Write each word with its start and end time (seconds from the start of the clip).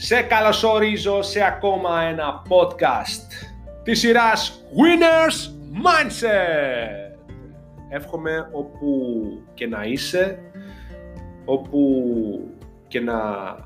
Σε 0.00 0.22
καλωσορίζω 0.22 1.22
σε 1.22 1.44
ακόμα 1.44 2.02
ένα 2.02 2.42
podcast 2.48 3.56
της 3.82 3.98
σειράς 3.98 4.64
Winners 4.70 5.50
Mindset. 5.84 7.18
Εύχομαι 7.88 8.48
όπου 8.52 8.88
και 9.54 9.66
να 9.66 9.84
είσαι, 9.84 10.38
όπου 11.44 12.04
και 12.88 13.00
να 13.00 13.16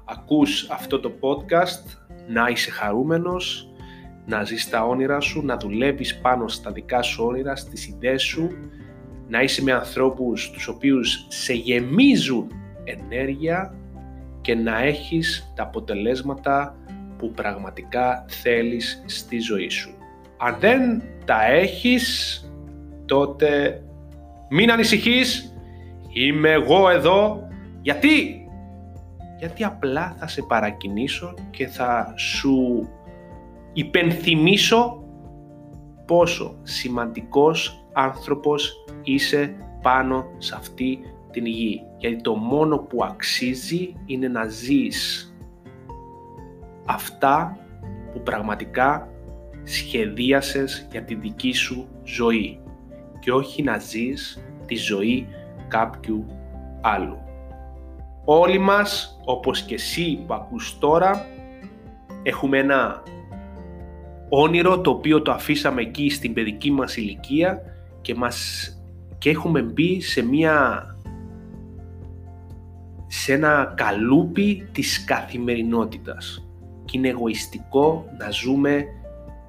ακούς 0.05 0.71
αυτό 0.71 1.01
το 1.01 1.13
podcast, 1.21 1.99
να 2.29 2.49
είσαι 2.49 2.71
χαρούμενος, 2.71 3.69
να 4.27 4.45
ζεις 4.45 4.71
τα 4.71 4.85
όνειρα 4.85 5.21
σου, 5.21 5.45
να 5.45 5.57
δουλεύεις 5.57 6.21
πάνω 6.21 6.49
στα 6.49 6.73
δικά 6.73 7.03
σου 7.03 7.25
όνειρα, 7.25 7.57
στις 7.57 7.89
ιδέες 7.89 8.23
σου, 8.23 8.51
να 9.29 9.43
είσαι 9.43 9.63
με 9.63 9.73
ανθρώπους 9.73 10.51
τους 10.51 10.69
οποίους 10.69 11.27
σε 11.29 11.53
γεμίζουν 11.53 12.47
ενέργεια 12.85 13.75
και 14.43 14.55
να 14.55 14.83
έχεις 14.83 15.53
τα 15.55 15.63
αποτελέσματα 15.63 16.77
που 17.19 17.31
πραγματικά 17.31 18.25
θέλεις 18.29 19.03
στη 19.07 19.39
ζωή 19.39 19.69
σου. 19.69 19.95
Αν 20.39 20.57
δεν 20.61 21.03
τα 21.25 21.47
έχεις, 21.47 22.41
τότε 23.07 23.83
μην 24.51 24.71
ανησυχείς, 24.71 25.57
είμαι 26.13 26.51
εγώ 26.51 26.91
εδώ. 26.91 27.49
Γιατί; 27.81 28.47
Γιατί 29.39 29.65
απλά 29.65 30.17
θα 30.19 30.27
σε 30.27 30.43
παρακινήσω 30.43 31.35
και 31.51 31.67
θα 31.67 32.15
σου 32.17 32.89
υπενθυμίσω 33.73 35.05
πόσο 36.07 36.57
σημαντικός 36.63 37.85
άνθρωπος 37.93 38.85
είσαι 39.03 39.55
πάνω 39.83 40.25
σε 40.39 40.55
αυτή 40.57 41.12
την 41.33 41.47
γη. 41.47 41.83
Γιατί 41.99 42.23
το 42.23 42.35
μόνο 42.35 42.79
που 42.79 43.05
αξίζει 43.05 43.95
είναι 44.07 44.29
να 44.29 44.47
ζεις 44.47 45.27
αυτά 46.87 47.57
που 48.13 48.23
πραγματικά 48.23 49.09
σχεδίασες 49.63 50.89
για 50.91 51.03
τη 51.03 51.15
δική 51.15 51.53
σου 51.53 51.89
ζωή 52.05 52.61
και 53.21 53.33
όχι 53.33 53.63
να 53.63 53.79
ζεις 53.79 54.45
τη 54.67 54.75
ζωή 54.75 55.27
κάποιου 55.69 56.27
άλλου. 56.81 57.19
Όλοι 58.25 58.59
μας, 58.59 59.21
όπως 59.25 59.63
και 59.63 59.75
εσύ 59.75 60.25
που 60.27 60.35
ακούς 60.35 60.79
τώρα, 60.79 61.27
έχουμε 62.23 62.59
ένα 62.59 63.03
όνειρο 64.29 64.81
το 64.81 64.91
οποίο 64.91 65.23
το 65.23 65.33
αφήσαμε 65.33 65.81
εκεί 65.81 66.11
στην 66.11 66.33
παιδική 66.33 66.71
μας 66.71 66.97
ηλικία 66.97 67.61
και, 68.01 68.15
μας, 68.15 68.67
και 69.19 69.31
έχουμε 69.31 69.63
μπει 69.63 70.01
σε 70.01 70.23
μια 70.23 70.87
σε 73.15 73.33
ένα 73.33 73.73
καλούπι 73.77 74.69
της 74.73 75.05
καθημερινότητας. 75.05 76.47
Και 76.85 76.99
είναι 76.99 77.09
εγωιστικό 77.09 78.05
να 78.19 78.31
ζούμε 78.31 78.85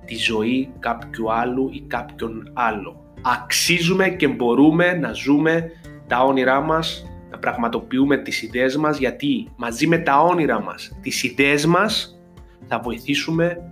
τη 0.05 0.15
ζωή 0.15 0.69
κάποιου 0.79 1.33
άλλου 1.33 1.69
ή 1.71 1.81
κάποιον 1.87 2.49
άλλο. 2.53 3.13
Αξίζουμε 3.21 4.09
και 4.09 4.27
μπορούμε 4.27 4.93
να 4.93 5.11
ζούμε 5.11 5.71
τα 6.07 6.23
όνειρά 6.23 6.61
μας, 6.61 7.05
να 7.31 7.37
πραγματοποιούμε 7.37 8.17
τις 8.17 8.41
ιδέες 8.41 8.75
μας 8.77 8.97
γιατί 8.97 9.51
μαζί 9.55 9.87
με 9.87 9.97
τα 9.97 10.21
όνειρα 10.21 10.61
μας, 10.61 10.97
τις 11.01 11.23
ιδέες 11.23 11.65
μας 11.65 12.19
θα 12.67 12.79
βοηθήσουμε 12.79 13.71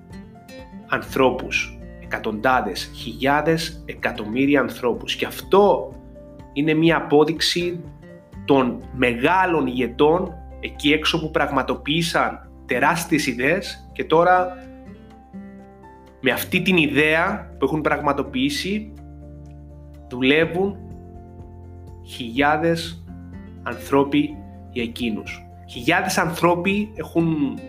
ανθρώπους, 0.88 1.80
εκατοντάδες, 2.04 2.92
χιλιάδες, 2.96 3.84
εκατομμύρια 3.86 4.60
ανθρώπους. 4.60 5.16
Και 5.16 5.26
αυτό 5.26 5.94
είναι 6.54 6.74
μια 6.74 6.98
απόδειξη 6.98 7.80
των 8.52 8.82
μεγάλων 8.94 9.68
ηγετών 9.68 10.34
εκεί 10.60 10.92
έξω 10.92 11.20
που 11.20 11.32
πραγματοποίησαν 11.32 12.50
τεράστιες 12.66 13.28
ιδέες 13.28 13.90
και 13.94 14.04
τώρα 14.04 14.58
με 16.22 16.32
αυτή 16.32 16.62
την 16.62 16.78
ιδέα 16.78 17.56
που 17.58 17.66
έχουν 17.66 17.82
πραγματοποιήσει 17.82 18.94
δουλεύουν 20.10 20.78
χιλιάδες 22.06 23.04
ανθρώποι 23.64 24.38
για 24.72 24.84
εκείνους. 24.84 25.46
Χιλιάδες 25.70 26.18
ανθρώποι 26.18 26.92
έχουν 26.96 27.60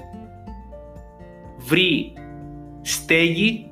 βρει 1.58 2.12
στέγη 2.80 3.70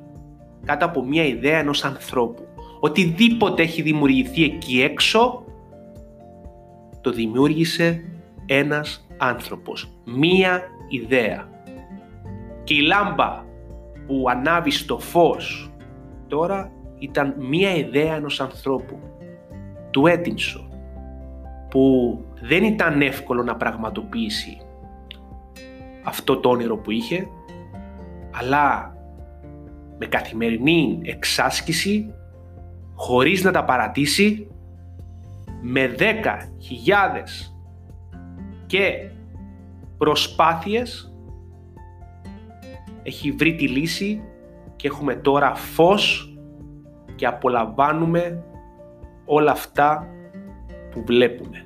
κάτω 0.65 0.85
από 0.85 1.03
μια 1.03 1.25
ιδέα 1.25 1.59
ενός 1.59 1.83
ανθρώπου. 1.83 2.47
Οτιδήποτε 2.79 3.61
έχει 3.61 3.81
δημιουργηθεί 3.81 4.43
εκεί 4.43 4.81
έξω 4.81 5.43
το 7.01 7.11
δημιούργησε 7.11 8.03
ένας 8.45 9.07
άνθρωπος. 9.17 9.91
Μία 10.05 10.61
ιδέα. 10.89 11.49
Και 12.63 12.73
η 12.73 12.81
λάμπα 12.81 13.43
που 14.07 14.25
ανάβει 14.29 14.71
στο 14.71 14.99
φως 14.99 15.73
τώρα 16.27 16.71
ήταν 16.99 17.35
μία 17.37 17.75
ιδέα 17.75 18.15
ενός 18.15 18.41
ανθρώπου, 18.41 18.99
του 19.91 20.07
Έτινσον, 20.07 20.69
που 21.69 22.17
δεν 22.41 22.63
ήταν 22.63 23.01
εύκολο 23.01 23.43
να 23.43 23.55
πραγματοποιήσει 23.55 24.57
αυτό 26.03 26.37
το 26.37 26.49
όνειρο 26.49 26.77
που 26.77 26.91
είχε, 26.91 27.27
αλλά 28.31 28.95
με 29.97 30.05
καθημερινή 30.05 30.99
εξάσκηση, 31.03 32.13
χωρίς 32.95 33.43
να 33.43 33.51
τα 33.51 33.63
παρατήσει, 33.63 34.47
με 35.61 35.95
10.000 35.97 36.11
και 38.65 39.09
προσπάθειες 39.97 41.15
έχει 43.03 43.31
βρει 43.31 43.55
τη 43.55 43.67
λύση 43.67 44.23
και 44.75 44.87
έχουμε 44.87 45.15
τώρα 45.15 45.55
φως 45.55 46.35
και 47.15 47.25
απολαμβάνουμε 47.25 48.43
όλα 49.25 49.51
αυτά 49.51 50.07
που 50.91 51.03
βλέπουμε. 51.05 51.65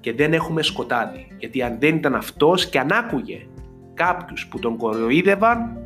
Και 0.00 0.12
δεν 0.12 0.32
έχουμε 0.32 0.62
σκοτάδι, 0.62 1.26
γιατί 1.38 1.62
αν 1.62 1.76
δεν 1.78 1.96
ήταν 1.96 2.14
αυτός 2.14 2.68
και 2.68 2.78
αν 2.78 2.92
άκουγε 2.92 3.46
κάποιους 3.94 4.46
που 4.46 4.58
τον 4.58 4.76
κοροϊδεύαν, 4.76 5.78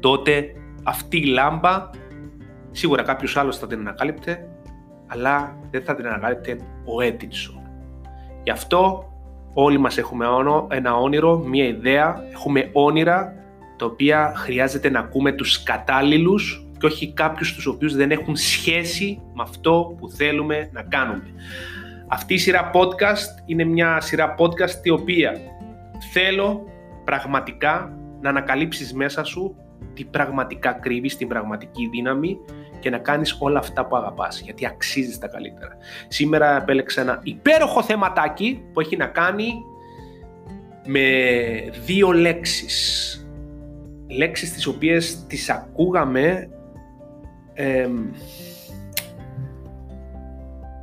τότε 0.00 0.52
αυτή 0.82 1.18
η 1.18 1.24
λάμπα, 1.24 1.90
σίγουρα 2.70 3.02
κάποιος 3.02 3.36
άλλος 3.36 3.58
θα 3.58 3.66
την 3.66 3.78
ανακάλυπτε, 3.78 4.48
αλλά 5.06 5.56
δεν 5.70 5.82
θα 5.82 5.94
την 5.94 6.06
ανακάλυπτε 6.06 6.58
ο 6.84 7.00
Έτινσον. 7.00 7.60
Γι' 8.42 8.50
αυτό 8.50 9.10
όλοι 9.54 9.78
μας 9.78 9.98
έχουμε 9.98 10.26
ένα 10.68 10.96
όνειρο, 10.96 11.38
μία 11.38 11.64
ιδέα, 11.64 12.24
έχουμε 12.32 12.70
όνειρα 12.72 13.34
τα 13.76 13.86
οποία 13.86 14.32
χρειάζεται 14.36 14.90
να 14.90 14.98
ακούμε 14.98 15.32
τους 15.32 15.62
κατάλληλους 15.62 16.66
και 16.78 16.86
όχι 16.86 17.12
κάποιους 17.12 17.54
τους 17.54 17.66
οποίους 17.66 17.94
δεν 17.94 18.10
έχουν 18.10 18.36
σχέση 18.36 19.20
με 19.34 19.42
αυτό 19.42 19.94
που 19.98 20.08
θέλουμε 20.08 20.68
να 20.72 20.82
κάνουμε. 20.82 21.22
Αυτή 22.08 22.34
η 22.34 22.38
σειρά 22.38 22.70
podcast 22.74 23.42
είναι 23.46 23.64
μια 23.64 24.00
σειρά 24.00 24.34
podcast 24.38 24.84
η 24.84 24.90
οποία 24.90 25.40
θέλω 26.12 26.68
πραγματικά 27.04 27.98
να 28.20 28.28
ανακαλύψεις 28.28 28.94
μέσα 28.94 29.24
σου 29.24 29.56
τι 29.96 30.04
πραγματικά 30.04 30.72
κρύβεις 30.72 31.12
στην 31.12 31.28
πραγματική 31.28 31.88
δύναμη 31.88 32.38
και 32.80 32.90
να 32.90 32.98
κάνεις 32.98 33.36
όλα 33.38 33.58
αυτά 33.58 33.86
που 33.86 33.96
αγαπάς, 33.96 34.40
γιατί 34.40 34.66
αξίζεις 34.66 35.18
τα 35.18 35.28
καλύτερα. 35.28 35.76
Σήμερα 36.08 36.56
επέλεξα 36.56 37.00
ένα 37.00 37.20
υπέροχο 37.22 37.82
θεματάκι 37.82 38.62
που 38.72 38.80
έχει 38.80 38.96
να 38.96 39.06
κάνει 39.06 39.52
με 40.86 41.00
δύο 41.84 42.12
λέξεις. 42.12 43.10
Λέξεις 44.08 44.52
τις 44.52 44.66
οποίες 44.66 45.26
τις 45.26 45.50
ακούγαμε 45.50 46.48
ε, 47.54 47.88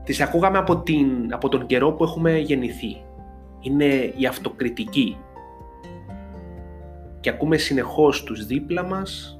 τις 0.03 0.21
ακούγαμε 0.21 0.57
από, 0.57 0.77
την, 0.77 1.33
από 1.33 1.49
τον 1.49 1.65
καιρό 1.65 1.91
που 1.91 2.03
έχουμε 2.03 2.37
γεννηθεί. 2.37 3.01
Είναι 3.59 4.13
η 4.17 4.25
αυτοκριτική. 4.29 5.17
Και 7.23 7.29
ακούμε 7.29 7.57
συνεχώς 7.57 8.23
τους 8.23 8.45
δίπλα 8.45 8.83
μας 8.83 9.37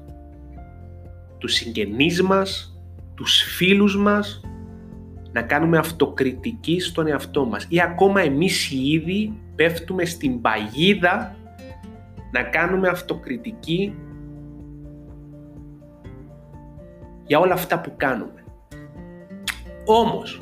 τους 1.44 1.54
συγγενείς 1.54 2.22
μας, 2.22 2.78
τους 3.14 3.42
φίλους 3.42 3.96
μας, 3.96 4.40
να 5.32 5.42
κάνουμε 5.42 5.78
αυτοκριτική 5.78 6.80
στον 6.80 7.06
εαυτό 7.06 7.44
μας 7.44 7.66
ή 7.68 7.80
ακόμα 7.80 8.20
εμείς 8.20 8.70
οι 8.70 8.90
ίδιοι 8.90 9.38
πέφτουμε 9.54 10.04
στην 10.04 10.40
παγίδα 10.40 11.36
να 12.30 12.42
κάνουμε 12.42 12.88
αυτοκριτική 12.88 13.94
για 17.26 17.38
όλα 17.38 17.54
αυτά 17.54 17.80
που 17.80 17.92
κάνουμε. 17.96 18.44
Όμως, 19.86 20.40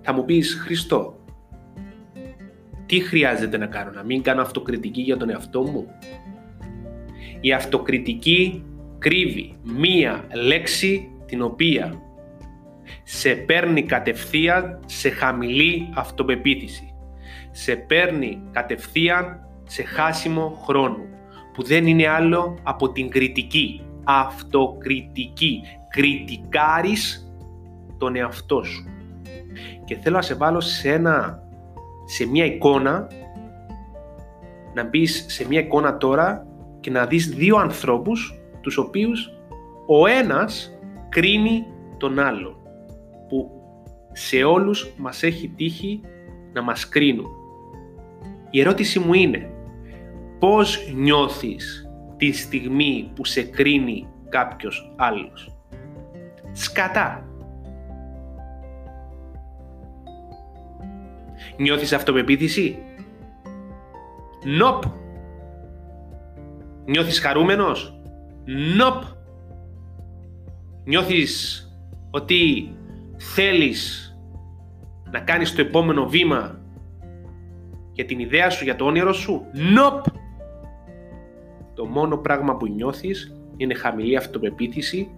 θα 0.00 0.12
μου 0.12 0.24
πεις 0.24 0.54
Χριστό, 0.54 1.18
τι 2.86 3.00
χρειάζεται 3.00 3.56
να 3.58 3.66
κάνω, 3.66 3.90
να 3.90 4.02
μην 4.02 4.22
κάνω 4.22 4.40
αυτοκριτική 4.40 5.00
για 5.00 5.16
τον 5.16 5.30
εαυτό 5.30 5.62
μου; 5.62 5.86
Η 7.40 7.52
αυτοκριτική 7.52 8.64
κρύβει 8.98 9.56
μία 9.62 10.24
λέξη 10.34 11.10
την 11.26 11.42
οποία 11.42 12.02
σε 13.02 13.34
παίρνει 13.34 13.82
κατευθείαν 13.82 14.80
σε 14.86 15.08
χαμηλή 15.08 15.88
αυτοπεποίθηση. 15.94 16.94
Σε 17.50 17.76
παίρνει 17.76 18.40
κατευθείαν 18.52 19.48
σε 19.64 19.82
χάσιμο 19.82 20.62
χρόνου, 20.66 21.06
που 21.52 21.62
δεν 21.62 21.86
είναι 21.86 22.08
άλλο 22.08 22.58
από 22.62 22.92
την 22.92 23.08
κριτική, 23.08 23.82
αυτοκριτική, 24.04 25.60
κριτικάρεις 25.88 27.32
τον 27.98 28.16
εαυτό 28.16 28.62
σου. 28.62 28.84
Και 29.84 29.96
θέλω 29.96 30.16
να 30.16 30.22
σε 30.22 30.34
βάλω 30.34 30.60
σε, 30.60 30.92
ένα, 30.92 31.42
σε 32.04 32.26
μια 32.26 32.44
εικόνα, 32.44 33.06
να 34.74 34.84
μπεις 34.84 35.24
σε 35.28 35.46
μια 35.46 35.60
εικόνα 35.60 35.96
τώρα 35.96 36.46
και 36.80 36.90
να 36.90 37.06
δεις 37.06 37.28
δύο 37.28 37.56
ανθρώπους, 37.56 38.40
τους 38.60 38.76
οποίους 38.76 39.32
ο 39.86 40.06
ένας 40.06 40.78
κρίνει 41.08 41.66
τον 41.96 42.18
άλλο, 42.18 42.56
που 43.28 43.50
σε 44.12 44.42
όλους 44.42 44.92
μας 44.96 45.22
έχει 45.22 45.48
τύχει 45.48 46.00
να 46.52 46.62
μας 46.62 46.88
κρίνουν. 46.88 47.26
Η 48.50 48.60
ερώτηση 48.60 48.98
μου 48.98 49.14
είναι, 49.14 49.50
πώς 50.38 50.92
νιώθεις 50.94 51.90
τη 52.16 52.32
στιγμή 52.32 53.10
που 53.14 53.24
σε 53.24 53.42
κρίνει 53.42 54.08
κάποιος 54.28 54.92
άλλος; 54.96 55.56
Σκατά. 56.52 57.22
Νιώθεις 61.56 61.92
αυτοπεποίθηση; 61.92 62.78
Νοπ. 64.44 64.82
Νιώθεις 66.88 67.20
χαρούμενος; 67.20 68.00
Νοπ. 68.76 69.02
Νιώθεις 70.84 71.62
ότι 72.10 72.70
θέλεις 73.16 74.12
να 75.10 75.20
κάνεις 75.20 75.54
το 75.54 75.60
επόμενο 75.60 76.08
βήμα 76.08 76.60
για 77.92 78.04
την 78.04 78.18
ιδέα 78.18 78.50
σου, 78.50 78.64
για 78.64 78.76
το 78.76 78.84
όνειρο 78.84 79.12
σου; 79.12 79.44
Νοπ. 79.52 80.04
Το 81.74 81.86
μόνο 81.86 82.16
πράγμα 82.16 82.56
που 82.56 82.66
νιώθεις 82.66 83.36
είναι 83.56 83.74
χαμηλή 83.74 84.16
αυτοπεποίθηση 84.16 85.10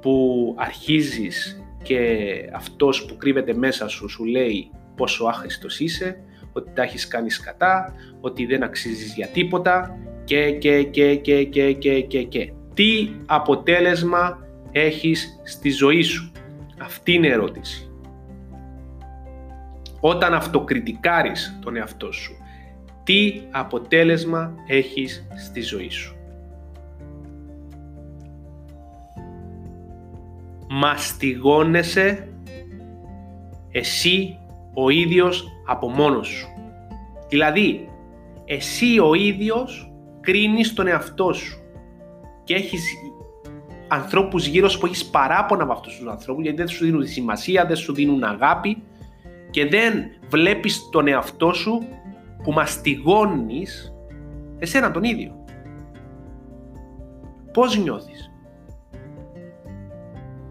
που 0.00 0.54
αρχίζεις 0.58 1.62
και 1.82 2.28
αυτός 2.54 3.04
που 3.04 3.16
κρύβεται 3.16 3.54
μέσα 3.54 3.88
σου 3.88 4.08
σου 4.08 4.24
λέει 4.24 4.70
πόσο 4.96 5.24
άχρηστος 5.24 5.80
είσαι, 5.80 6.20
ότι 6.52 6.70
τα 6.74 6.82
έχεις 6.82 7.08
κάνεις 7.08 7.34
σκατά, 7.34 7.94
ότι 8.20 8.46
δεν 8.46 8.62
αξίζεις 8.62 9.14
για 9.14 9.26
τίποτα 9.26 9.98
και 10.26 10.50
και 10.50 10.82
και 10.82 11.16
και 11.16 11.44
και 11.44 11.72
και 11.72 12.00
και 12.00 12.22
και. 12.22 12.52
Τι 12.74 13.10
αποτέλεσμα 13.26 14.38
έχεις 14.72 15.40
στη 15.44 15.70
ζωή 15.70 16.02
σου; 16.02 16.32
Αυτή 16.80 17.12
είναι 17.12 17.26
η 17.26 17.30
ερώτηση. 17.30 17.90
Όταν 20.00 20.34
αυτοκριτικάρεις 20.34 21.58
τον 21.62 21.76
εαυτό 21.76 22.12
σου, 22.12 22.36
τι 23.04 23.40
αποτέλεσμα 23.50 24.54
έχεις 24.66 25.26
στη 25.46 25.60
ζωή 25.60 25.90
σου; 25.90 26.16
Μαστιγώνεσαι 30.68 32.28
εσύ 33.70 34.38
ο 34.74 34.90
ίδιος 34.90 35.48
από 35.66 35.88
μόνος 35.88 36.28
σου. 36.28 36.48
Δηλαδή, 37.28 37.88
εσύ 38.44 38.98
ο 38.98 39.14
ίδιος 39.14 39.85
κρίνεις 40.26 40.72
τον 40.72 40.86
εαυτό 40.86 41.32
σου 41.32 41.62
και 42.44 42.54
έχεις 42.54 42.94
ανθρώπους 43.88 44.46
γύρω 44.46 44.68
σου 44.68 44.78
που 44.78 44.86
έχεις 44.86 45.06
παράπονα 45.06 45.62
από 45.62 45.72
αυτούς 45.72 45.96
τους 45.96 46.06
ανθρώπους 46.06 46.42
γιατί 46.42 46.56
δεν 46.56 46.68
σου 46.68 46.84
δίνουν 46.84 47.06
σημασία, 47.06 47.66
δεν 47.66 47.76
σου 47.76 47.94
δίνουν 47.94 48.24
αγάπη 48.24 48.82
και 49.50 49.66
δεν 49.66 49.94
βλέπεις 50.28 50.88
τον 50.90 51.08
εαυτό 51.08 51.52
σου 51.52 51.82
που 52.42 52.52
μαστιγώνεις 52.52 53.94
εσένα 54.58 54.90
τον 54.90 55.02
ίδιο. 55.02 55.44
Πώς 57.52 57.78
νιώθεις; 57.78 58.32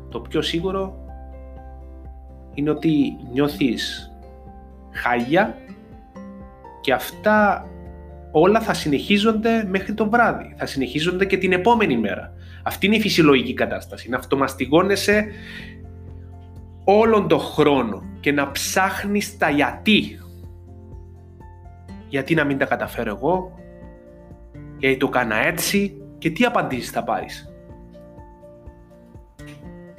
Το 0.09 0.19
πιο 0.19 0.41
σίγουρο 0.41 1.05
είναι 2.53 2.69
ότι 2.69 3.17
νιώθεις 3.31 4.11
χάλια 4.91 5.57
και 6.81 6.93
αυτά 6.93 7.69
όλα 8.37 8.61
θα 8.61 8.73
συνεχίζονται 8.73 9.65
μέχρι 9.69 9.93
το 9.93 10.09
βράδυ. 10.09 10.53
Θα 10.57 10.65
συνεχίζονται 10.65 11.25
και 11.25 11.37
την 11.37 11.51
επόμενη 11.51 11.97
μέρα. 11.97 12.33
Αυτή 12.63 12.85
είναι 12.85 12.95
η 12.95 12.99
φυσιολογική 12.99 13.53
κατάσταση. 13.53 14.09
Να 14.09 14.17
αυτομαστιγώνεσαι 14.17 15.25
όλον 16.83 17.27
τον 17.27 17.39
χρόνο 17.39 18.03
και 18.19 18.31
να 18.31 18.51
ψάχνεις 18.51 19.37
τα 19.37 19.49
γιατί. 19.49 20.19
Γιατί 22.07 22.35
να 22.35 22.43
μην 22.43 22.57
τα 22.57 22.65
καταφέρω 22.65 23.09
εγώ, 23.09 23.59
γιατί 24.77 24.97
το 24.97 25.09
κάνα 25.09 25.35
έτσι; 25.35 26.01
Και 26.17 26.29
τι 26.29 26.45
απαντήσεις 26.45 26.89
θα 26.89 27.03
πάρεις; 27.03 27.49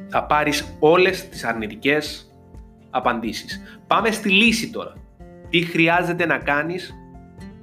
Θα 0.09 0.25
πάρεις 0.25 0.77
όλες 0.79 1.29
τις 1.29 1.45
αρνητικές 1.45 2.33
απαντήσεις. 2.91 3.81
Πάμε 3.87 4.11
στη 4.11 4.31
λύση 4.31 4.71
τώρα. 4.71 4.93
Τι 5.49 5.63
χρειάζεται 5.63 6.27
να 6.27 6.39
κάνεις 6.39 6.95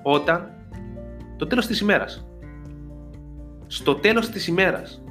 όταν 0.01 0.52
το 1.43 1.49
τέλος 1.49 1.67
της 1.67 1.79
ημέρας. 1.79 2.27
Στο 3.67 3.95
τέλος 3.95 4.29
της 4.29 4.47
ημέρας, 4.47 5.03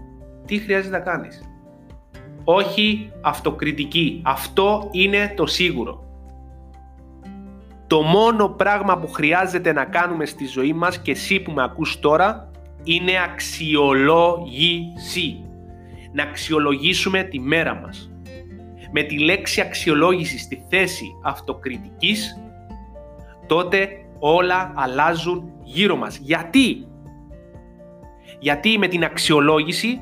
τι 0.46 0.58
χρειάζεται 0.58 0.96
να 0.96 1.02
κάνεις; 1.02 1.42
Όχι 2.44 3.12
αυτοκριτική. 3.20 4.22
Αυτό 4.24 4.88
είναι 4.90 5.32
το 5.36 5.46
σίγουρο. 5.46 6.04
Το 7.86 8.02
μόνο 8.02 8.48
πράγμα 8.48 8.98
που 8.98 9.08
χρειάζεται 9.08 9.72
να 9.72 9.84
κάνουμε 9.84 10.26
στη 10.26 10.46
ζωή 10.46 10.72
μας 10.72 10.98
και 10.98 11.10
εσύ 11.10 11.40
που 11.40 11.52
με 11.52 11.62
ακούς 11.62 12.00
τώρα 12.00 12.50
είναι 12.82 13.12
αξιολόγηση. 13.24 15.44
Να 16.12 16.22
αξιολογήσουμε 16.22 17.22
τη 17.22 17.40
μέρα 17.40 17.74
μας. 17.74 18.10
Με 18.92 19.02
τη 19.02 19.18
λέξη 19.18 19.60
αξιολόγηση 19.60 20.38
στη 20.38 20.64
θέση 20.68 21.06
αυτοκριτικής 21.22 22.36
τότε 23.46 24.01
όλα 24.24 24.72
αλλάζουν 24.74 25.52
γύρω 25.62 25.96
μας. 25.96 26.16
Γιατί; 26.16 26.86
Γιατί 28.38 28.78
με 28.78 28.88
την 28.88 29.04
αξιολόγηση 29.04 30.00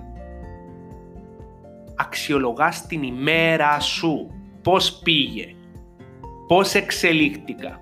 αξιολογάς 1.95 2.87
την 2.87 3.03
ημέρα 3.03 3.81
σου. 3.81 4.31
Πώς 4.63 4.93
πήγε, 4.93 5.55
πώς 6.47 6.75
εξελίχτηκα, 6.75 7.81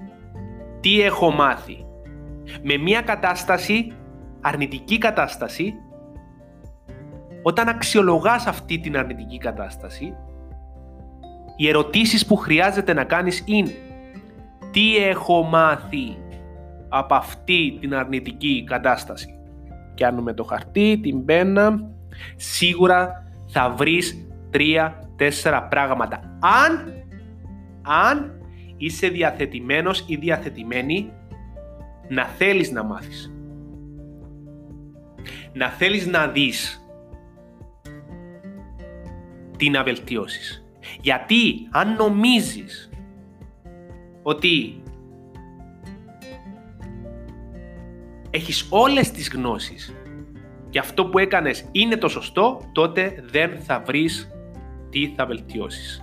τι 0.81 1.01
έχω 1.01 1.31
μάθει. 1.31 1.87
Με 2.63 2.77
μια 2.77 3.01
κατάσταση, 3.01 3.93
αρνητική 4.41 4.99
κατάσταση, 4.99 5.75
όταν 7.43 7.69
αξιολογάς 7.69 8.47
αυτή 8.47 8.79
την 8.79 8.97
αρνητική 8.97 9.39
κατάσταση, 9.39 10.15
οι 11.57 11.69
ερωτήσεις 11.69 12.27
που 12.27 12.37
χρειάζεται 12.37 12.93
να 12.93 13.05
κάνεις 13.05 13.43
είναι 13.47 13.75
τι 14.71 14.97
έχω 14.97 15.43
μάθει 15.43 16.17
από 16.89 17.15
αυτή 17.15 17.77
την 17.81 17.95
αρνητική 17.95 18.65
κατάσταση. 18.67 19.39
Κάνουμε 19.95 20.33
το 20.33 20.45
χαρτί, 20.45 20.99
την 21.03 21.25
πένα, 21.25 21.91
σίγουρα 22.37 23.33
θα 23.47 23.71
βρεις 23.71 24.27
τρία-τέσσερα 24.51 25.63
πράγματα. 25.63 26.39
Αν, 26.41 27.05
αν 27.83 28.41
είσαι 28.77 29.09
διαθετημένος 29.09 30.05
ή 30.07 30.17
διαθετημένη 30.17 31.13
να 32.09 32.25
θέλεις 32.25 32.71
να 32.71 32.83
μάθεις. 32.83 33.33
Να 35.53 35.69
θέλεις 35.69 36.07
να 36.07 36.27
δεις 36.27 36.87
τι 39.57 39.71
να 39.71 39.83
βελτιώσεις. 39.83 40.65
Γιατί 41.01 41.69
αν 41.71 41.95
νομίζεις 41.95 42.91
ότι 44.23 44.83
έχεις 48.31 48.67
όλες 48.71 49.11
τις 49.11 49.31
γνώσεις 49.31 49.95
και 50.71 50.79
αυτό 50.79 51.07
που 51.07 51.19
έκανες 51.19 51.69
είναι 51.73 51.97
το 51.97 52.09
σωστό, 52.09 52.61
τότε 52.73 53.25
δεν 53.31 53.51
θα 53.59 53.83
βρεις 53.87 54.31
τι 54.91 55.13
θα 55.17 55.27
βελτιώσεις. 55.27 56.03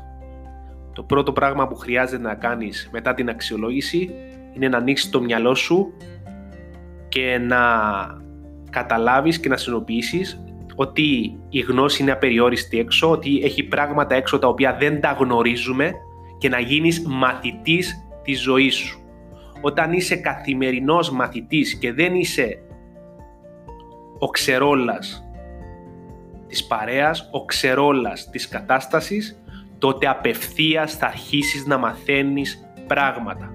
Το 0.94 1.03
πρώτο 1.03 1.32
πράγμα 1.32 1.67
που 1.67 1.75
χρειάζεται 1.75 2.24
να 2.24 2.36
κάνεις 2.36 2.89
μετά 2.91 3.13
την 3.13 3.29
αξιολόγηση 3.29 4.10
είναι 4.55 4.67
να 4.67 4.77
ανοίξεις 4.77 5.10
το 5.10 5.22
μυαλό 5.22 5.55
σου 5.55 5.94
και 7.10 7.38
να 7.38 7.58
καταλάβεις 8.70 9.39
και 9.39 9.50
να 9.50 9.58
συνοποιήσεις 9.58 10.44
ότι 10.75 11.39
η 11.50 11.60
γνώση 11.60 12.01
είναι 12.01 12.12
απεριόριστη 12.12 12.79
έξω, 12.79 13.12
ότι 13.12 13.41
έχει 13.44 13.63
πράγματα 13.63 14.15
έξω 14.15 14.39
τα 14.39 14.48
οποία 14.48 14.75
δεν 14.79 15.01
τα 15.01 15.17
γνωρίζουμε 15.20 15.94
και 16.38 16.50
να 16.50 16.60
γίνεις 16.60 17.01
μαθητής 17.08 18.08
της 18.24 18.41
ζωής 18.41 18.75
σου. 18.75 19.05
Όταν 19.62 19.94
είσαι 19.94 20.16
καθημερινός 20.16 21.12
μαθητής 21.12 21.76
και 21.76 21.94
δεν 21.94 22.16
είσαι 22.16 22.60
ο 24.20 24.28
ξερόλας 24.28 25.30
της 26.48 26.66
παρέας, 26.66 27.30
ο 27.32 27.46
ξερόλας 27.46 28.30
της 28.30 28.48
κατάστασης, 28.48 29.44
τότε 29.78 30.08
απευθείας 30.08 30.94
θα 30.94 31.06
αρχίσεις 31.06 31.66
να 31.66 31.78
μαθαίνεις 31.78 32.70
πράγματα. 32.88 33.54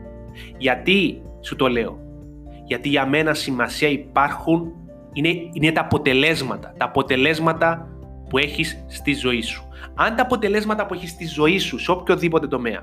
Γιατί 0.59 1.23
σου 1.41 1.57
το 1.57 1.69
λέω. 1.69 1.99
γιατί 2.65 2.89
για 2.89 3.07
μένα 3.07 3.35
σημασία 3.35 3.89
υπάρχουν, 3.89 4.73
είναι, 5.13 5.29
είναι 5.53 5.73
τα 5.73 5.81
αποτελέσματα. 5.81 6.75
Τα 6.77 6.85
αποτελέσματα 6.85 7.89
που 8.29 8.39
έχεις 8.39 8.85
στη 8.87 9.15
ζωή 9.15 9.41
σου. 9.41 9.69
Αν 9.95 10.17
τα 10.17 10.23
αποτελέσματα 10.23 10.87
που 10.87 10.95
έχεις 10.95 11.11
στη 11.11 11.27
ζωή 11.27 11.59
σου, 11.59 11.79
σε 11.79 11.91
οποιοδήποτε 11.91 12.47
τομέα, 12.47 12.83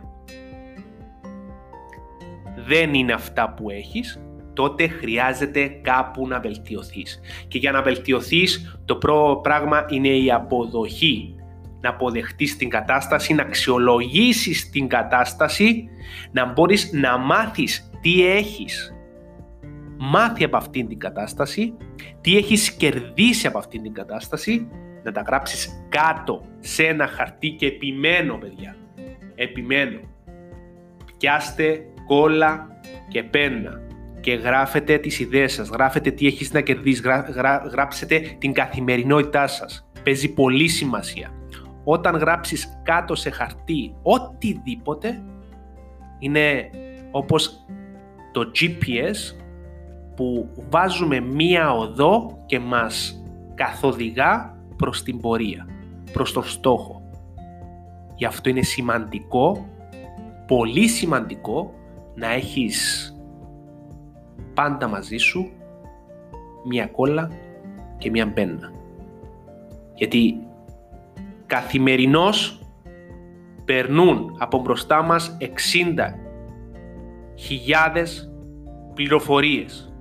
δεν 2.67 2.93
είναι 2.93 3.13
αυτά 3.13 3.53
που 3.53 3.69
έχεις, 3.69 4.21
τότε 4.53 4.87
χρειάζεται 4.87 5.67
κάπου 5.67 6.27
να 6.27 6.39
βελτιωθείς. 6.39 7.19
Και 7.47 7.57
για 7.57 7.71
να 7.71 7.81
βελτιωθείς, 7.81 8.79
το 8.85 8.95
πρώτο 8.95 9.39
πράγμα 9.43 9.85
είναι 9.89 10.07
η 10.07 10.31
αποδοχή. 10.31 11.35
Να 11.81 11.89
αποδεχτείς 11.89 12.57
την 12.57 12.69
κατάσταση, 12.69 13.33
να 13.33 13.41
αξιολογήσεις 13.41 14.69
την 14.69 14.87
κατάσταση, 14.87 15.89
να 16.31 16.51
μπορείς 16.51 16.91
να 16.93 17.17
μάθεις 17.17 17.91
τι 18.01 18.27
έχεις 18.27 18.91
μάθει 19.97 20.43
από 20.43 20.57
αυτήν 20.57 20.87
την 20.87 20.99
κατάσταση, 20.99 21.73
τι 22.21 22.37
έχεις 22.37 22.71
κερδίσει 22.71 23.47
από 23.47 23.57
αυτήν 23.57 23.81
την 23.81 23.93
κατάσταση, 23.93 24.67
να 25.03 25.11
τα 25.11 25.21
γράψεις 25.21 25.87
κάτω 25.89 26.45
σε 26.59 26.83
ένα 26.83 27.07
χαρτί 27.07 27.49
και 27.49 27.65
επιμένω 27.65 28.37
παιδιά, 28.37 28.75
επιμένω. 29.35 29.99
Πιάστε 31.17 31.85
κόλλα 32.07 32.67
και 33.07 33.23
πένα 33.23 33.81
και 34.19 34.33
γράφετε 34.33 34.97
τις 34.97 35.19
ιδέες 35.19 35.53
σας, 35.53 35.69
γράφετε 35.69 36.11
τι 36.11 36.27
έχεις 36.27 36.53
να 36.53 36.61
κερδίσεις, 36.61 37.05
γράψετε 37.71 38.21
την 38.37 38.53
καθημερινότητά 38.53 39.47
σας. 39.47 39.89
Παίζει 40.03 40.33
πολύ 40.33 40.67
σημασία. 40.67 41.31
Όταν 41.83 42.15
γράψεις 42.15 42.79
κάτω 42.83 43.15
σε 43.15 43.29
χαρτί 43.29 43.95
οτιδήποτε, 44.01 45.23
είναι 46.19 46.69
όπως 47.11 47.65
το 48.31 48.51
GPS 48.55 49.35
που 50.15 50.49
βάζουμε 50.69 51.19
μία 51.19 51.71
οδό 51.73 52.43
και 52.45 52.59
μας 52.59 53.23
καθοδηγά 53.55 54.57
προς 54.75 55.03
την 55.03 55.19
πορεία, 55.19 55.67
προς 56.11 56.33
τον 56.33 56.43
στόχο. 56.43 57.01
Γι' 58.15 58.25
αυτό 58.25 58.49
είναι 58.49 58.61
σημαντικό, 58.61 59.65
πολύ 60.47 60.87
σημαντικό, 60.87 61.73
να 62.17 62.33
έχεις 62.33 63.11
πάντα 64.53 64.87
μαζί 64.87 65.17
σου 65.17 65.51
μία 66.67 66.87
κόλλα 66.87 67.31
και 67.97 68.09
μία 68.09 68.25
μπένα. 68.25 68.71
Γιατί 69.93 70.37
καθημερινώς 71.45 72.61
περνούν 73.65 74.35
από 74.39 74.59
μπροστά 74.59 75.01
μας 75.01 75.37
60 75.39 75.47
χιλιάδες 77.35 78.31
πληροφορίες 78.93 79.93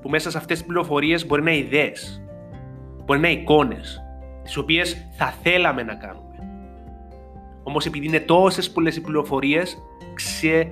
που 0.00 0.08
μέσα 0.08 0.30
σε 0.30 0.38
αυτές 0.38 0.58
τις 0.58 0.66
πληροφορίες 0.66 1.26
μπορεί 1.26 1.42
να 1.42 1.50
είναι 1.50 1.66
ιδέες, 1.66 2.22
μπορεί 3.04 3.20
να 3.20 3.28
είναι 3.28 3.40
εικόνες, 3.40 4.00
τις 4.42 4.56
οποίες 4.56 5.06
θα 5.16 5.26
θέλαμε 5.26 5.82
να 5.82 5.94
κάνουμε. 5.94 6.23
Όμως 7.64 7.86
επειδή 7.86 8.06
είναι 8.06 8.20
τόσες 8.20 8.70
πολλές 8.70 8.96
οι 8.96 9.00
πληροφορίες, 9.00 9.78
ξεχάνουμε 10.14 10.64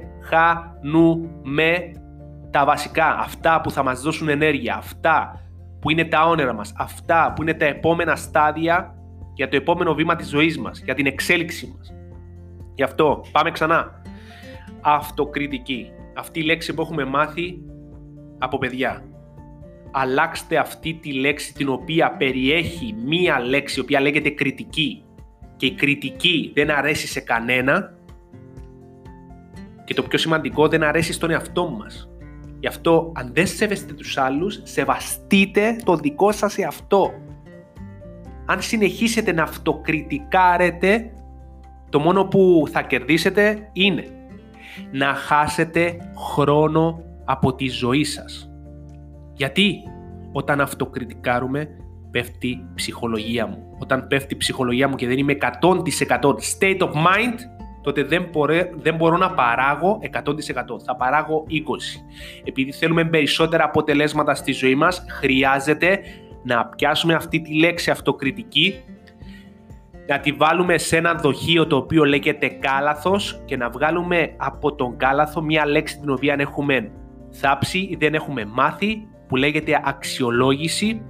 τα 2.51 2.65
βασικά, 2.65 3.17
αυτά 3.19 3.61
που 3.61 3.71
θα 3.71 3.83
μας 3.83 4.01
δώσουν 4.01 4.29
ενέργεια, 4.29 4.77
αυτά 4.77 5.41
που 5.81 5.91
είναι 5.91 6.05
τα 6.05 6.27
όνειρα 6.27 6.53
μας, 6.53 6.75
αυτά 6.77 7.33
που 7.37 7.43
είναι 7.43 7.55
τα 7.55 7.65
επόμενα 7.65 8.17
στάδια 8.17 8.95
για 9.35 9.49
το 9.49 9.57
επόμενο 9.57 9.95
βήμα 9.95 10.17
της 10.17 10.29
ζωής 10.29 10.59
μας, 10.59 10.83
για 10.85 10.95
την 10.95 11.07
εξέλιξή 11.07 11.75
μας. 11.77 11.93
Γι' 12.75 12.83
αυτό 12.83 13.25
πάμε 13.33 13.51
ξανά. 13.51 14.03
Αυτοκριτική. 14.81 15.91
Αυτή 16.17 16.41
η 16.41 16.43
λέξη 16.43 16.75
που 16.75 16.83
έχουμε 16.83 17.05
μάθει 17.05 17.63
από 18.39 18.59
παιδιά 18.59 19.03
αλλάξτε 19.93 20.57
αυτή 20.57 20.95
τη 20.95 21.13
λέξη 21.13 21.55
την 21.55 21.69
οποία 21.69 22.17
περιέχει 22.17 22.95
μία 23.07 23.41
λέξη 23.41 23.79
η 23.79 23.83
οποία 23.83 24.01
λέγεται 24.01 24.31
κριτική 24.31 25.02
και 25.63 25.69
η 25.69 25.75
κριτική 25.75 26.53
δεν 26.55 26.71
αρέσει 26.71 27.07
σε 27.07 27.21
κανένα 27.21 27.95
και 29.85 29.95
το 29.95 30.03
πιο 30.03 30.19
σημαντικό 30.19 30.69
δεν 30.69 30.83
αρέσει 30.83 31.13
στον 31.13 31.31
εαυτό 31.31 31.69
μας. 31.69 32.11
Γι' 32.61 32.67
αυτό 32.67 33.13
αν 33.15 33.31
δεν 33.35 33.47
σέβεστε 33.47 33.93
τους 33.93 34.19
άλλους, 34.19 34.61
σεβαστείτε 34.63 35.77
το 35.85 35.97
δικό 35.97 36.33
σας 36.33 36.59
εαυτό. 36.59 37.13
Αν 38.47 38.63
συνεχίσετε 38.63 39.33
να 39.33 39.43
αυτοκριτικάρετε, 39.43 41.13
το 41.91 41.99
μόνο 41.99 42.25
που 42.25 42.65
θα 42.71 42.83
κερδίσετε 42.83 43.69
είναι 43.73 44.05
να 44.93 45.15
χάσετε 45.15 45.97
χρόνο 46.33 47.03
από 47.25 47.55
τη 47.55 47.69
ζωή 47.69 48.05
σας. 48.05 48.51
Γιατί 49.33 49.77
όταν 50.33 50.61
αυτοκριτικάρουμε 50.61 51.69
πέφτει 52.13 52.49
η 52.49 52.67
ψυχολογία 52.75 53.47
μου. 53.47 53.77
Όταν 53.79 54.07
πέφτει 54.07 54.35
η 54.35 54.37
ψυχολογία 54.37 54.89
μου 54.89 54.95
και 54.95 55.07
δεν 55.07 55.19
είμαι 55.19 55.37
100% 55.41 55.49
state 56.59 56.79
of 56.79 56.93
mind, 56.93 57.39
τότε 57.83 58.03
δεν, 58.03 58.31
δεν 58.75 58.95
μπορώ 58.95 59.17
να 59.17 59.31
παράγω 59.31 59.99
100%. 60.03 60.31
Θα 60.87 60.97
παράγω 60.97 61.47
20%. 61.51 61.53
Επειδή 62.45 62.73
θέλουμε 62.73 63.05
περισσότερα 63.05 63.65
αποτελέσματα 63.65 64.35
στη 64.35 64.53
ζωή 64.53 64.75
μας, 64.75 65.05
χρειάζεται 65.09 66.01
να 66.43 66.67
πιάσουμε 66.67 67.15
αυτή 67.15 67.41
τη 67.41 67.59
λέξη 67.59 67.91
αυτοκριτική, 67.91 68.81
να 70.07 70.21
τη 70.21 70.33
βάλουμε 70.33 70.79
σε 70.79 70.97
ένα 70.97 71.15
δοχείο 71.15 71.67
το 71.67 71.77
οποίο 71.77 72.05
λέγεται 72.05 72.49
κάλαθος 72.49 73.43
και 73.45 73.57
να 73.57 73.71
βγάλουμε 73.71 74.35
από 74.37 74.75
τον 74.75 74.97
κάλαθο 74.97 75.43
μια 75.43 75.67
λέξη 75.67 75.99
την 75.99 76.11
οποία 76.11 76.35
έχουμε 76.39 76.91
θάψει 77.31 77.79
ή 77.79 77.97
δεν 77.99 78.15
έχουμε 78.15 78.45
μάθει 78.45 79.07
που 79.29 79.37
λέγεται 79.37 79.81
αξιολόγηση 79.85 81.03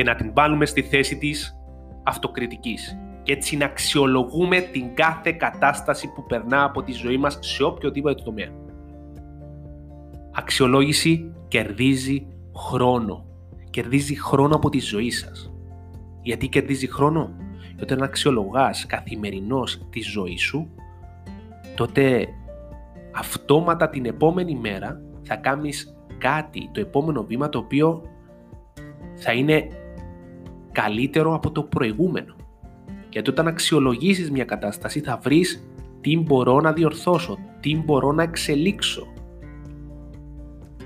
και 0.00 0.06
να 0.06 0.14
την 0.14 0.30
βάλουμε 0.34 0.66
στη 0.66 0.82
θέση 0.82 1.18
της 1.18 1.56
αυτοκριτικής. 2.02 2.98
Και 3.22 3.32
έτσι 3.32 3.56
να 3.56 3.64
αξιολογούμε 3.64 4.60
την 4.60 4.94
κάθε 4.94 5.32
κατάσταση 5.32 6.12
που 6.14 6.26
περνά 6.26 6.64
από 6.64 6.82
τη 6.82 6.92
ζωή 6.92 7.16
μας 7.16 7.38
σε 7.40 7.62
οποιοδήποτε 7.62 8.22
τομέα. 8.22 8.48
Αξιολόγηση 10.32 11.32
κερδίζει 11.48 12.26
χρόνο. 12.56 13.24
Κερδίζει 13.70 14.20
χρόνο 14.20 14.54
από 14.54 14.68
τη 14.68 14.78
ζωή 14.78 15.10
σας. 15.10 15.52
Γιατί 16.22 16.48
κερδίζει 16.48 16.86
χρόνο; 16.86 17.30
Γιατί 17.66 17.82
όταν 17.82 18.02
αξιολογάς 18.02 18.86
καθημερινώς 18.86 19.86
τη 19.90 20.00
ζωή 20.00 20.36
σου, 20.36 20.70
τότε 21.74 22.28
αυτόματα 23.14 23.88
την 23.88 24.04
επόμενη 24.06 24.54
μέρα 24.54 25.00
θα 25.22 25.36
κάνεις 25.36 25.96
κάτι, 26.18 26.70
το 26.72 26.80
επόμενο 26.80 27.24
βήμα 27.24 27.48
το 27.48 27.58
οποίο 27.58 28.02
θα 29.14 29.32
είναι 29.32 29.68
καλύτερο 30.72 31.34
από 31.34 31.50
το 31.50 31.62
προηγούμενο. 31.62 32.34
Γιατί 33.10 33.30
όταν 33.30 33.46
αξιολογήσεις 33.46 34.30
μια 34.30 34.44
κατάσταση 34.44 35.00
θα 35.00 35.18
βρεις 35.22 35.64
τι 36.00 36.18
μπορώ 36.18 36.60
να 36.60 36.72
διορθώσω, 36.72 37.38
τι 37.60 37.76
μπορώ 37.76 38.12
να 38.12 38.22
εξελίξω. 38.22 39.06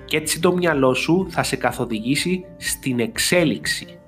Και 0.05 0.17
έτσι 0.17 0.41
το 0.41 0.53
μυαλό 0.53 0.95
σου 0.95 1.27
θα 1.29 1.43
σε 1.43 1.57
καθοδηγήσει 1.57 2.45
στην 2.57 3.01
εξέλιξη. 3.01 3.99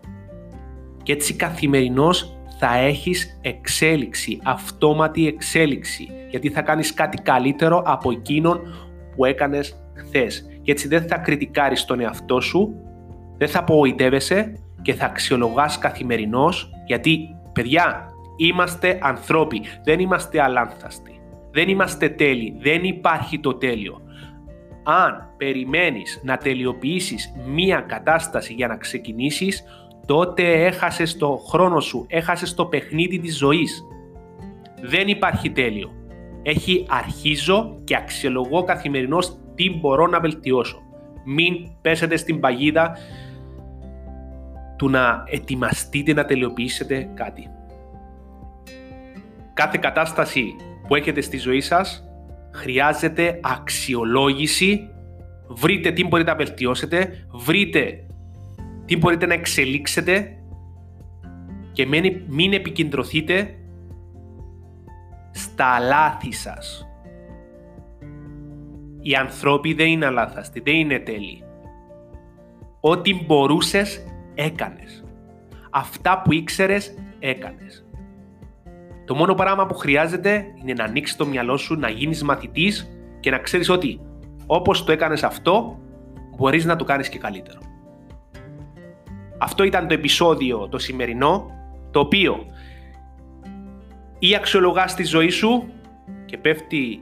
Και 1.03 1.13
έτσι 1.13 1.35
καθημερινώς 1.35 2.39
θα 2.59 2.77
έχεις 2.77 3.39
εξέλιξη, 3.41 4.41
αυτόματη 4.45 5.27
εξέλιξη. 5.27 6.09
Γιατί 6.31 6.51
θα 6.51 6.63
κάνεις 6.63 6.95
κάτι 6.95 7.23
καλύτερο 7.23 7.83
από 7.87 8.11
εκείνον 8.11 8.61
που 9.17 9.25
έκανες 9.25 9.77
χθες 9.95 10.47
και 10.63 10.73
έτσι 10.73 10.89
δεν 10.89 11.07
θα 11.07 11.19
κριτικάρεις 11.19 11.85
τον 11.85 12.01
εαυτό 12.01 12.41
σου, 12.41 12.75
δεν 13.39 13.49
θα 13.49 13.59
απογοητεύεσαι 13.59 14.61
και 14.87 14.95
θα 14.95 15.07
αξιολογάς 15.07 15.79
καθημερινώς 15.79 16.71
γιατί 16.87 17.37
παιδιά 17.53 18.07
είμαστε 18.37 18.99
ανθρώποι, 19.03 19.63
δεν 19.85 20.01
είμαστε 20.01 20.43
αλάνθαστοι, 20.43 21.21
δεν 21.51 21.69
είμαστε 21.69 22.09
τέλειοι, 22.09 22.57
δεν 22.59 22.85
υπάρχει 22.85 23.41
το 23.41 23.55
τέλειο. 23.55 24.01
Αν 24.85 25.35
περιμένεις 25.37 26.21
να 26.25 26.37
τελειοποιήσεις 26.37 27.33
μία 27.47 27.81
κατάσταση 27.81 28.53
για 28.53 28.67
να 28.67 28.77
ξεκινήσεις, 28.77 29.65
τότε 30.07 30.67
έχασες 30.67 31.17
το 31.17 31.37
χρόνο 31.49 31.81
σου, 31.81 32.07
έχασες 32.09 32.55
το 32.55 32.67
παιχνίδι 32.67 33.19
της 33.19 33.37
ζωής. 33.37 33.85
Δεν 34.83 35.09
υπάρχει 35.09 35.51
τέλειο. 35.51 35.93
Έχει 36.43 36.87
αρχίζω 36.89 37.81
και 37.85 37.97
αξιολογώ 37.97 38.65
καθημερινώς 38.65 39.39
τι 39.55 39.71
μπορώ 39.71 40.07
να 40.07 40.21
βελτιώσω. 40.21 40.79
Μην 41.25 41.55
πέσετε 41.81 42.17
στην 42.17 42.41
παγίδα 42.41 42.97
του 44.77 44.89
να 44.91 45.25
ετοιμαστείτε 45.27 46.13
να 46.13 46.25
τελειοποιήσετε 46.25 47.11
κάτι. 47.15 47.51
Κάθε 49.55 49.79
κατάσταση 49.81 50.57
που 50.89 50.95
έχετε 50.95 51.21
στη 51.21 51.37
ζωή 51.37 51.61
σας 51.61 52.05
χρειάζεται 52.53 53.41
αξιολόγηση, 53.43 54.91
βρείτε 55.49 55.91
τι 55.91 56.05
μπορείτε 56.07 56.31
να 56.31 56.37
βελτιώσετε, 56.37 57.27
βρείτε 57.33 58.07
τι 58.85 58.97
μπορείτε 58.97 59.27
να 59.27 59.35
εξελίξετε 59.35 60.37
και 61.73 61.87
μην 62.27 62.53
επικεντρωθείτε 62.53 63.55
στα 65.31 65.79
λάθη 65.79 66.33
σας 66.33 66.87
Οι 69.01 69.15
ανθρώποι 69.15 69.75
δεν 69.75 69.87
είναι 69.87 70.07
αλάθαστοι, 70.07 70.61
δεν 70.61 70.75
είναι 70.75 70.99
τέλειοι. 70.99 71.43
Ό,τι 72.81 73.25
μπορούσες, 73.25 74.05
έκανες. 74.37 75.05
Αυτά 75.71 76.23
που 76.23 76.33
ήξερες, 76.33 76.95
έκανες. 77.19 77.85
Το 79.05 79.15
μόνο 79.15 79.35
πράγμα 79.35 79.67
που 79.67 79.75
χρειάζεται 79.75 80.45
είναι 80.61 80.73
να 80.73 80.85
ανοίξεις 80.85 81.17
το 81.17 81.27
μυαλό 81.27 81.57
σου, 81.57 81.75
να 81.75 81.89
γίνεις 81.89 82.23
μαθητής 82.23 82.91
και 83.21 83.31
να 83.31 83.39
ξέρεις 83.39 83.69
ότι 83.69 84.01
όπως 84.47 84.85
το 84.85 84.93
έκανες 84.93 85.23
αυτό, 85.23 85.79
μπορείς 86.37 86.65
να 86.65 86.77
το 86.77 86.85
κάνεις 86.85 87.09
και 87.09 87.19
καλύτερο. 87.19 87.61
Αυτό 89.39 89.65
ήταν 89.65 89.89
το 89.89 89.95
επεισόδιο 89.95 90.69
το 90.69 90.79
σημερινό, 90.79 91.51
το 91.91 92.01
οποίο 92.01 92.47
ή 94.19 94.35
αξιολογάς 94.35 94.95
τη 94.95 95.05
ζωή 95.05 95.29
σου 95.29 95.65
και 96.25 96.39
πέφτει 96.39 97.01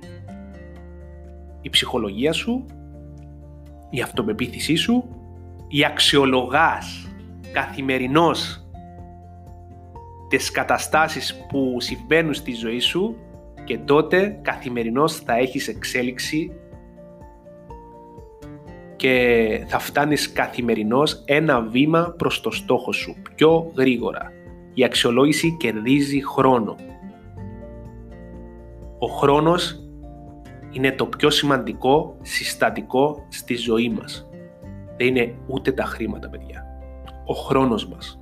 η 1.61 1.71
ψυχολογία 1.71 2.33
σου, 2.33 2.65
η 3.91 4.01
αυτοπεποίθησή 4.03 4.75
σου, 4.75 5.09
ή 5.69 5.85
αξιολογάς 5.85 7.04
καθημερινώς 7.55 8.67
τις 10.29 10.51
καταστάσεις 10.51 11.47
που 11.49 11.77
συμβαίνουν 11.81 12.35
στη 12.35 12.53
ζωή 12.53 12.81
σου 12.81 13.17
και 13.65 13.79
τότε 13.79 14.39
καθημερινώς 14.43 15.17
θα 15.17 15.37
έχεις 15.37 15.69
εξέλιξη 15.69 16.53
και 18.97 19.65
θα 19.67 19.79
φτάνεις 19.79 20.33
καθημερινώς 20.33 21.23
ένα 21.25 21.61
βήμα 21.61 22.15
προς 22.19 22.41
το 22.41 22.51
στόχο 22.51 22.93
σου 22.93 23.17
πιο 23.35 23.73
γρήγορα. 23.77 24.33
Η 24.75 24.85
αξιολόγηση 24.85 25.57
κερδίζει 25.57 26.25
χρόνο. 26.27 26.77
Ο 28.99 29.07
χρόνος 29.07 29.81
είναι 30.71 30.93
το 30.93 31.07
πιο 31.07 31.31
σημαντικό 31.31 32.17
συστατικό 32.23 33.27
στη 33.29 33.55
ζωή 33.55 33.89
μας. 33.89 34.29
Δεν 34.97 35.07
είναι 35.07 35.35
ούτε 35.47 35.73
τα 35.73 35.85
χρήματα, 35.85 36.29
παιδιά. 36.29 36.64
Ο 37.25 37.35
χρόνος 37.35 37.89
μας. 37.89 38.19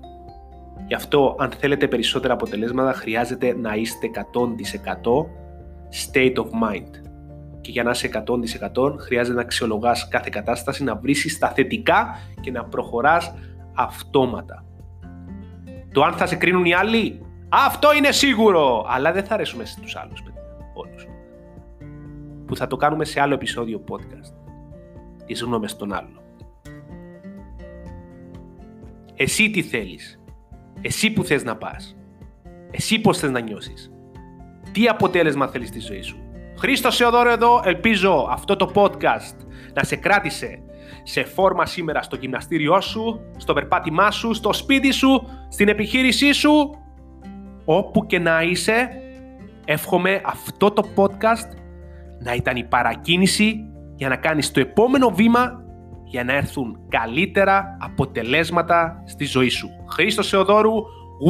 Γι' 0.86 0.94
αυτό, 0.94 1.36
αν 1.38 1.50
θέλετε 1.50 1.88
περισσότερα 1.88 2.32
αποτελέσματα, 2.32 2.92
χρειάζεται 2.92 3.56
να 3.56 3.74
είστε 3.74 4.06
100% 4.06 5.26
state 6.12 6.36
of 6.36 6.44
mind. 6.44 6.90
Και 7.60 7.70
για 7.70 7.82
να 7.82 7.90
είσαι 7.90 8.06
100% 8.06 8.96
χρειάζεται 8.98 9.36
να 9.36 9.42
αξιολογάς 9.42 10.08
κάθε 10.08 10.28
κατάσταση, 10.32 10.84
να 10.84 10.96
βρίσκεις 10.96 11.38
τα 11.38 11.48
θετικά 11.48 12.18
και 12.40 12.50
να 12.50 12.64
προχωράς 12.64 13.34
αυτόματα. 13.74 14.64
Το 15.92 16.02
αν 16.02 16.12
θα 16.12 16.26
σε 16.26 16.36
κρίνουν 16.36 16.64
οι 16.64 16.74
άλλοι, 16.74 17.20
αυτό 17.48 17.94
είναι 17.94 18.10
σίγουρο! 18.10 18.86
Αλλά 18.88 19.12
δεν 19.12 19.24
θα 19.24 19.34
αρέσουμε 19.34 19.64
στους 19.64 19.96
άλλους, 19.96 20.22
παιδιά. 20.22 20.42
Όλους. 20.74 21.06
Που 22.46 22.56
θα 22.56 22.66
το 22.66 22.76
κάνουμε 22.76 23.04
σε 23.04 23.20
άλλο 23.20 23.34
επεισόδιο 23.34 23.84
podcast. 23.90 24.34
Τις 25.26 25.42
γνώμες 25.42 25.76
των 25.76 25.92
άλλων. 25.92 26.21
Εσύ 29.22 29.50
τι 29.50 29.62
θέλεις; 29.62 30.20
Εσύ 30.80 31.10
που 31.12 31.24
θες 31.24 31.44
να 31.44 31.56
πας. 31.56 31.96
Εσύ 32.70 33.00
πώς 33.00 33.18
θες 33.18 33.30
να 33.30 33.40
νιώσεις. 33.40 33.90
Τι 34.72 34.88
αποτέλεσμα 34.88 35.48
θέλεις 35.48 35.68
στη 35.68 35.80
ζωή 35.80 36.02
σου; 36.02 36.16
Χρήστο 36.58 36.90
Σεοδόρο 36.90 37.30
εδώ. 37.30 37.62
Ελπίζω 37.64 38.26
αυτό 38.30 38.56
το 38.56 38.72
podcast 38.74 39.36
να 39.74 39.82
σε 39.84 39.96
κράτησε 39.96 40.62
σε 41.02 41.24
φόρμα 41.24 41.66
σήμερα 41.66 42.02
στο 42.02 42.16
γυμναστήριό 42.16 42.80
σου, 42.80 43.20
στο 43.36 43.52
περπάτημά 43.52 44.10
σου, 44.10 44.34
στο 44.34 44.52
σπίτι 44.52 44.92
σου, 44.92 45.28
στην 45.48 45.68
επιχείρησή 45.68 46.32
σου, 46.32 46.70
όπου 47.64 48.06
και 48.06 48.18
να 48.18 48.42
είσαι, 48.42 48.88
εύχομαι 49.64 50.20
αυτό 50.24 50.70
το 50.70 50.82
podcast 50.96 51.56
να 52.20 52.34
ήταν 52.34 52.56
η 52.56 52.64
παρακίνηση 52.64 53.56
για 53.96 54.08
να 54.08 54.16
κάνεις 54.16 54.50
το 54.50 54.60
επόμενο 54.60 55.10
βήμα 55.10 55.64
για 56.12 56.24
να 56.24 56.32
έρθουν 56.32 56.78
καλύτερα 56.88 57.76
αποτελέσματα 57.80 59.02
στη 59.06 59.24
ζωή 59.24 59.48
σου. 59.48 59.68
Χρήστος 59.88 60.26
Σεοδόρου, 60.26 60.74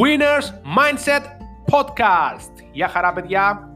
Winners 0.01 0.77
Mindset 0.77 1.23
Podcast. 1.71 2.51
Γεια 2.71 2.87
χαρά 2.87 3.13
παιδιά! 3.13 3.72